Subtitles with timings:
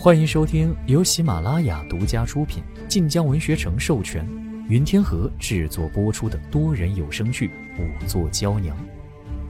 [0.00, 4.24] 欢迎收听由喜马拉雅独家出品、晋江文学城授权、
[4.68, 7.48] 云天河制作播出的多人有声剧
[7.80, 8.76] 《五座娇娘》，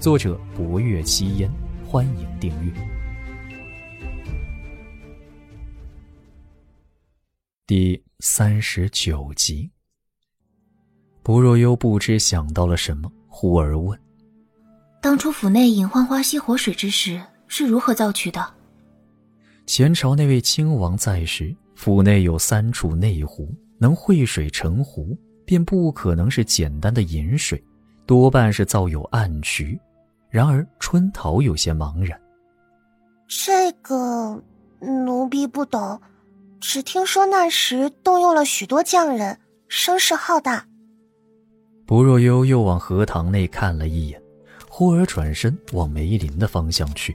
[0.01, 1.53] 作者：博月七烟。
[1.87, 2.73] 欢迎订阅
[7.67, 9.71] 第三十九集。
[11.23, 14.01] 不若幽不知想到了什么，忽而问
[15.03, 18.53] ：“当初府内引浣花溪活水之时，是如何造取的？”
[19.69, 25.15] 前朝那位亲王在时，府内有三处内湖，能汇水成湖，
[25.45, 27.63] 便不可能是简单的饮水，
[28.07, 29.79] 多半是造有暗渠。
[30.31, 32.19] 然而春桃有些茫然。
[33.29, 34.43] 这个
[34.81, 36.01] 奴婢不懂，
[36.59, 40.67] 只听说那时动用了许多匠人，声势浩大。
[41.85, 44.19] 不若幽又往荷塘内看了一眼，
[44.67, 47.15] 忽而转身往梅林的方向去。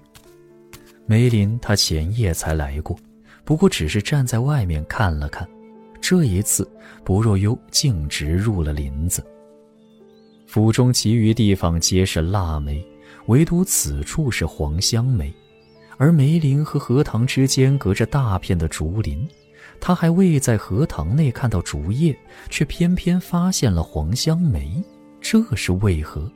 [1.06, 2.98] 梅林，他前夜才来过，
[3.44, 5.48] 不过只是站在外面看了看。
[6.00, 6.70] 这一次，
[7.04, 9.24] 不若幽径直入了林子。
[10.46, 12.86] 府中其余地方皆是腊梅，
[13.26, 15.34] 唯独此处是黄香梅，
[15.98, 19.28] 而梅林和荷塘之间隔着大片的竹林。
[19.80, 22.18] 他还未在荷塘内看到竹叶，
[22.50, 24.82] 却偏偏发现了黄香梅，
[25.20, 26.32] 这是为何？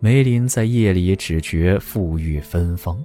[0.00, 3.02] 梅林在夜里只觉馥郁芬芳。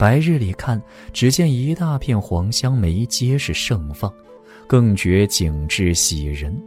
[0.00, 4.10] 白日里看，只见一大片黄香梅皆是盛放，
[4.66, 6.58] 更觉景致喜人。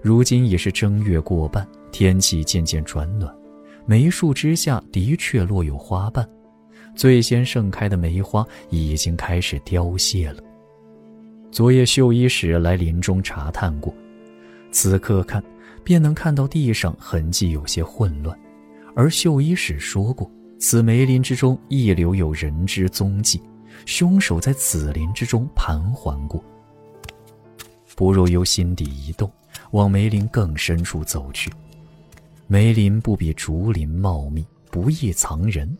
[0.00, 3.30] 如今已是正月过半，天气渐渐转暖，
[3.84, 6.26] 梅树之下的确落有花瓣，
[6.96, 10.42] 最先盛开的梅花已经开始凋谢了。
[11.50, 13.94] 昨夜绣衣使来林中查探过，
[14.70, 15.44] 此刻看，
[15.84, 18.34] 便能看到地上痕迹有些混乱，
[18.96, 20.26] 而绣衣使说过。
[20.64, 23.42] 此梅林之中亦留有人之踪迹，
[23.84, 26.40] 凶手在此林之中盘桓过。
[27.96, 29.28] 不若幽心底一动，
[29.72, 31.52] 往梅林更深处走去。
[32.46, 35.76] 梅林不比竹林茂密，不易藏人。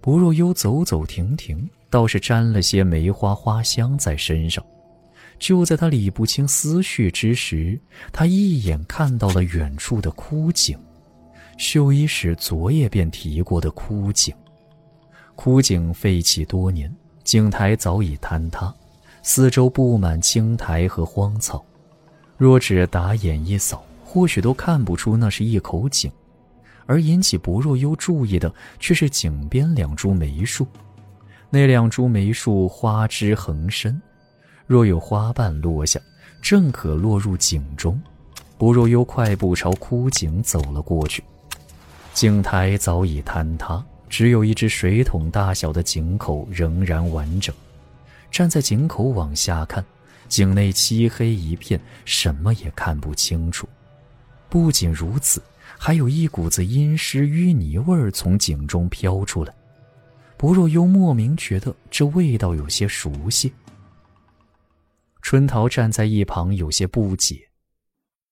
[0.00, 4.62] 不若幽走走停停，倒是沾了些梅花花香在身上。
[5.38, 7.80] 就在他理不清思绪之时，
[8.12, 10.76] 他一眼看到了远处的枯井。
[11.56, 14.34] 绣衣使昨夜便提过的枯井，
[15.34, 16.94] 枯井废弃多年，
[17.24, 18.72] 井台早已坍塌，
[19.22, 21.64] 四周布满青苔和荒草。
[22.36, 26.10] 若只打眼一扫，或许都看不出那是一口井。
[26.84, 30.66] 而引起不若幽注意的，却是井边两株梅树。
[31.48, 34.00] 那两株梅树花枝横伸，
[34.66, 35.98] 若有花瓣落下，
[36.42, 38.00] 正可落入井中。
[38.58, 41.24] 不若幽快步朝枯井走了过去。
[42.16, 47.54] 井台早已坍塌，只有一只水桶大小的井口仍然完整。
[48.30, 49.84] 站在井口往下看，
[50.26, 53.68] 井内漆黑一片，什么也看不清楚。
[54.48, 55.42] 不仅如此，
[55.76, 59.54] 还有一股子阴湿淤泥味儿从井中飘出来。
[60.38, 63.52] 不若幽莫名觉得这味道有些熟悉。
[65.20, 67.50] 春桃站在一旁有些不解：“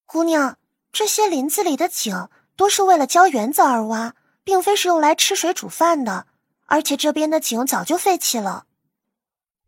[0.09, 0.57] 姑娘，
[0.91, 6.27] 这些林子里的井……”都是为了浇园子而挖，并非是用来吃水煮饭的。
[6.67, 8.67] 而且这边的井早就废弃了。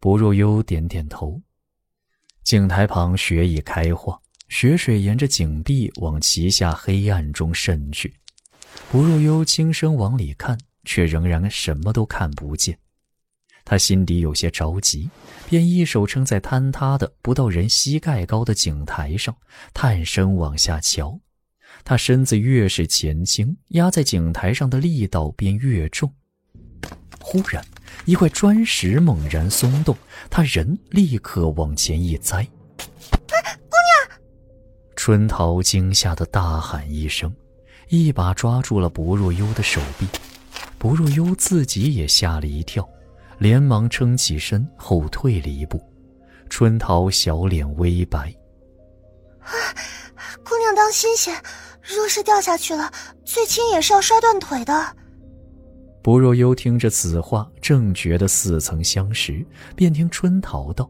[0.01, 1.41] 不若幽点点头。
[2.43, 8.15] 井台旁雪已开化，雪水沿着井壁往旗下黑暗中渗去。
[8.91, 12.79] 不若幽轻声往里看，却仍然什么都看不见。
[13.65, 15.11] 他心底有些着急，
[15.49, 19.37] 便一手撑在坍塌的不到人膝盖高的井台上，
[19.75, 21.19] 探身往下瞧。
[21.89, 26.13] 他身子越是前倾，压在井台上的力道便越重。
[27.21, 27.65] 忽然，
[28.07, 29.97] 一块砖石猛然松动，
[30.29, 32.45] 他人立刻往前一栽。
[33.21, 33.77] 姑
[34.09, 34.19] 娘！
[34.97, 37.33] 春桃惊吓的大喊一声，
[37.89, 40.09] 一把抓住了薄若幽的手臂。
[40.79, 42.85] 薄若幽自己也吓了一跳，
[43.39, 45.81] 连忙撑起身后退了一步。
[46.51, 48.35] 春桃小脸微白。
[49.39, 49.55] 啊，
[50.45, 51.31] 姑娘当心些。
[51.87, 52.93] 若是掉下去了，
[53.25, 54.97] 最轻也是要摔断腿的。
[56.03, 59.45] 不若幽听着此话，正觉得似曾相识，
[59.75, 60.89] 便听春桃道：“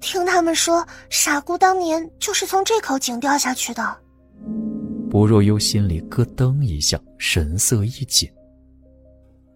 [0.00, 3.98] 听他们说，傻姑当年就是从这口井掉下去的。”
[5.10, 8.30] 不若幽心里咯噔一下，神色一紧。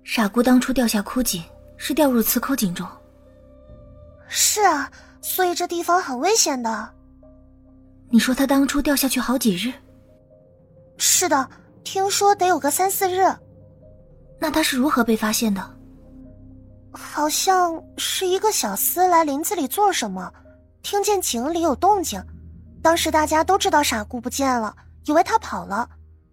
[0.03, 1.43] 傻姑当初掉下枯井，
[1.77, 2.87] 是掉入此口井中。
[4.27, 4.91] 是啊，
[5.23, 6.91] 所以这地方很危险的。
[8.11, 9.73] 你说他当初掉下去好几日？
[10.97, 11.49] 是的，
[11.83, 13.25] 听说得有个三四日。
[14.39, 15.75] 那他是如何被发现的？
[16.93, 20.33] 好像是一个小厮来林子里做什么，
[20.83, 22.25] 听见井里有动静。
[22.83, 24.75] 当时大家都知道傻姑不见了，
[25.05, 25.89] 以为他跑了。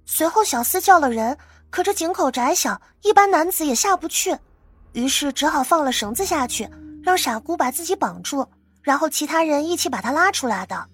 [0.06, 1.38] 随后小厮叫了人，
[1.69, 4.38] 可这井口窄小，一般男子也下不去，
[4.92, 6.69] 于是只好放了绳子下去，
[7.02, 8.46] 让傻姑把自己绑住，
[8.81, 10.88] 然后其他人一起把他拉出来的。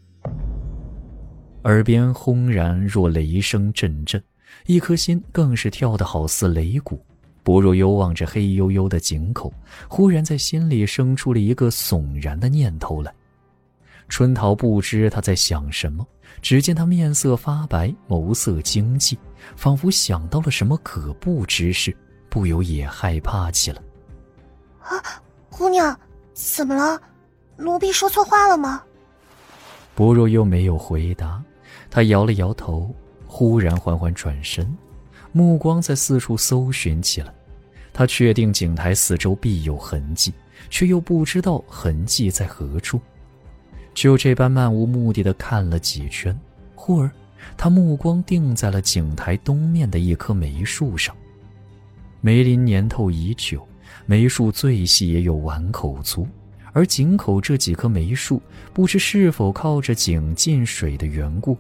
[1.68, 4.24] 耳边轰然若雷声阵阵，
[4.68, 7.06] 一颗心更是跳得好似擂鼓。
[7.44, 9.54] 薄若幽望着黑黝黝的井口，
[9.90, 13.14] 忽然在心里生出了一个悚然的念头来。
[14.08, 16.08] 春桃不知他在想什么，
[16.42, 19.18] 只见他面色发白，眸色惊悸，
[19.58, 21.94] 仿佛想到了什么可怖之事，
[22.30, 23.82] 不由也害怕起来。
[24.80, 25.04] 啊，
[25.50, 26.00] 姑娘，
[26.32, 27.02] 怎么了？
[27.58, 28.82] 奴婢说错话了吗？
[29.96, 31.44] 薄若幽没有回答，
[31.90, 32.94] 他摇了摇头，
[33.26, 34.68] 忽然缓缓转身，
[35.32, 37.34] 目光在四处搜寻起来。
[37.94, 40.32] 他确定井台四周必有痕迹，
[40.70, 43.02] 却又不知道痕迹在何处。
[43.96, 46.40] 就这般漫无目的的看了几圈，
[46.76, 47.10] 忽而，
[47.58, 51.16] 他目光定在了井台东面的一棵梅树上。
[52.22, 53.68] 梅林年头已久，
[54.06, 56.28] 梅树最细也有碗口粗，
[56.74, 58.40] 而井口这几棵梅树，
[58.74, 61.58] 不知是否靠着井进水的缘故，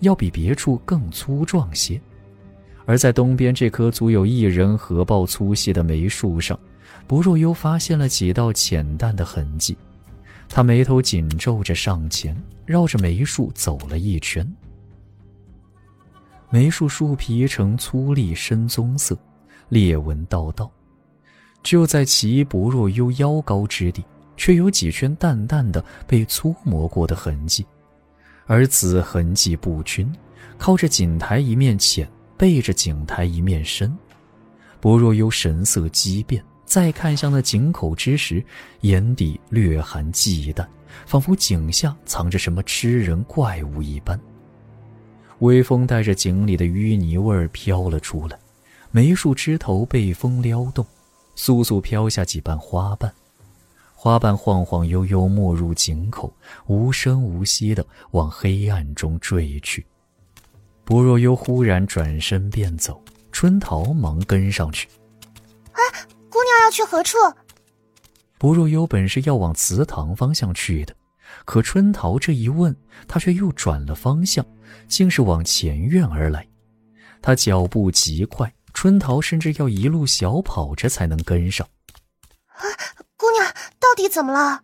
[0.00, 2.00] 要比别处更粗壮些。
[2.86, 6.58] 而在东边这棵足有一人合抱粗细的梅树上，
[7.06, 9.76] 不若又发现了几道浅淡的痕迹。
[10.48, 14.50] 他眉头紧皱着上前，绕着梅树走了一圈。
[16.48, 19.14] 梅树树皮呈粗粝深棕色，
[19.68, 20.70] 裂纹道道。
[21.62, 24.02] 就在其不若幽腰高之地，
[24.38, 27.66] 却有几圈淡淡的被粗磨过的痕迹，
[28.48, 30.12] 而此痕迹不均，
[30.58, 33.96] 靠着井台一面浅，背着井台一面深。
[34.80, 36.42] 薄若幽神色激变。
[36.64, 38.44] 再看向那井口之时，
[38.82, 40.66] 眼底略含忌惮，
[41.06, 44.20] 仿佛井下藏着什么吃人怪物一般。
[45.38, 48.38] 微风带着井里的淤泥味飘了出来，
[48.90, 50.84] 梅树枝头被风撩动，
[51.34, 53.10] 簌簌飘下几瓣花瓣，
[54.00, 56.32] 花瓣晃晃悠悠没入井口，
[56.68, 59.84] 无声无息地往黑暗中坠去。
[60.84, 63.02] 薄若幽忽然转身便走，
[63.32, 64.88] 春桃忙跟上去。
[66.30, 67.16] 姑娘要去何处？
[68.38, 70.94] 不若幽本是要往祠堂方向去的，
[71.44, 72.74] 可春桃这一问，
[73.08, 74.46] 他却又转了方向，
[74.86, 76.46] 竟是往前院而来。
[77.20, 81.66] 他脚步极快，春桃甚至要一路小跑着才能跟上。
[82.46, 82.62] 啊，
[83.28, 83.44] 姑娘
[83.78, 84.62] 到底怎么了？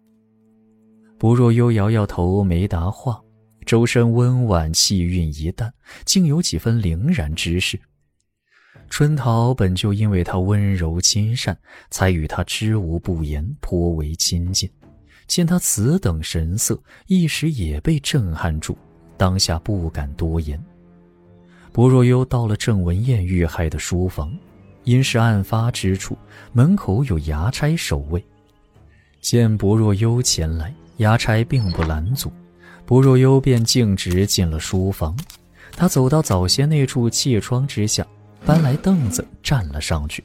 [1.18, 3.20] 不若幽摇摇头，没答话，
[3.66, 5.70] 周身温婉，气韵一淡，
[6.06, 7.78] 竟有几分凛然之势。
[8.88, 11.54] 春桃本就因为他温柔亲善，
[11.90, 14.70] 才与他知无不言，颇为亲近。
[15.26, 18.78] 见他此等神色，一时也被震撼住，
[19.18, 20.58] 当下不敢多言。
[21.70, 24.34] 薄若幽到了郑文燕遇害的书房，
[24.84, 26.16] 因是案发之处，
[26.54, 28.24] 门口有衙差守卫。
[29.24, 32.30] 见薄若幽前来，衙差并不拦阻，
[32.84, 35.16] 薄若幽便径直进了书房。
[35.72, 38.06] 他走到早先那处气窗之下。
[38.44, 40.22] 搬来凳子站了上去，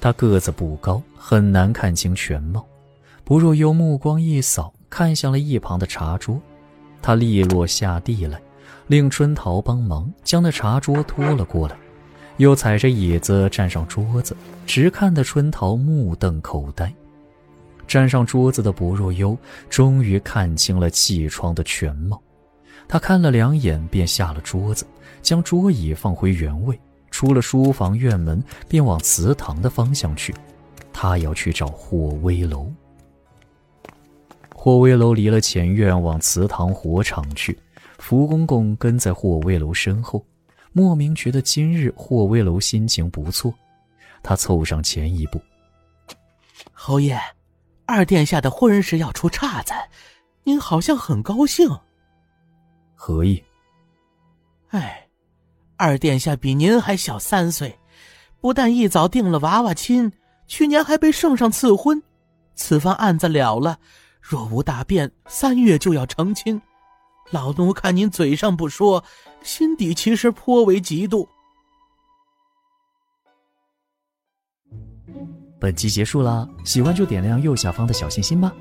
[0.00, 2.64] 他个子不高，很难看清全貌。
[3.24, 6.40] 不若幽目光一扫，看向了一旁的茶桌，
[7.02, 8.40] 他利落下地来，
[8.86, 11.76] 令春桃帮忙将那茶桌拖了过来，
[12.38, 14.34] 又踩着椅子站上桌子，
[14.64, 16.90] 直看得春桃目瞪口呆。
[17.88, 19.36] 站上桌子的薄若幽
[19.68, 22.22] 终于看清了气窗的全貌，
[22.86, 24.86] 他看了两眼，便下了桌子，
[25.22, 26.78] 将桌椅放回原位。
[27.10, 30.34] 出了书房院门，便往祠堂的方向去。
[30.92, 32.70] 他要去找霍威楼。
[34.54, 37.58] 霍威楼离了前院，往祠堂火场去。
[37.96, 40.24] 福公公跟在霍威楼身后，
[40.72, 43.52] 莫名觉得今日霍威楼心情不错。
[44.22, 45.40] 他凑上前一步
[46.72, 47.18] ：“侯爷，
[47.88, 49.72] 二殿下的婚事要出岔子，
[50.44, 51.66] 您好像很高兴。
[52.94, 53.42] 何意？
[54.68, 55.04] 哎。”
[55.80, 57.78] 二殿下比您还小三岁，
[58.40, 60.12] 不但一早定了娃娃亲，
[60.48, 62.02] 去年还被圣上赐婚。
[62.56, 63.78] 此番案子了了，
[64.20, 66.60] 若无大变，三月就要成亲。
[67.30, 69.04] 老奴看您嘴上不说，
[69.42, 71.28] 心底其实颇为嫉妒。
[75.60, 78.52] 本集结束了，喜欢就点亮右下方的小心心吧。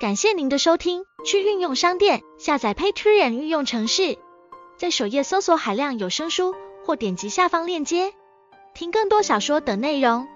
[0.00, 4.18] 感谢您的收听，去运用商店下载 Patreon 运用城市，
[4.76, 8.12] 在首页搜索海量有声书，或点击下方链接
[8.74, 10.26] 听更多小说等内容。